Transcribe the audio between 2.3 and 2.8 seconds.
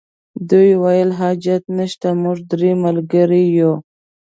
درې